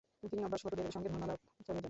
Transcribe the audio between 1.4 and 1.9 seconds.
চালিয়ে যান।